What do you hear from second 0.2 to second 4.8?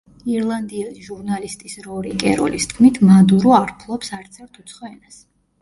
ირლანდიელი ჟურნალისტის რორი კეროლის თქმით, მადურო არ ფლობს არცერთ